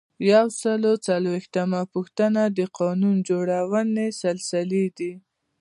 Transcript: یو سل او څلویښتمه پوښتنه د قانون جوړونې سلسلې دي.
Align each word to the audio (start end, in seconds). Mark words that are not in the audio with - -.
یو 0.31 0.45
سل 0.61 0.81
او 0.89 0.95
څلویښتمه 1.07 1.81
پوښتنه 1.93 2.41
د 2.57 2.59
قانون 2.77 3.15
جوړونې 3.29 4.07
سلسلې 4.21 4.85
دي. 4.97 5.13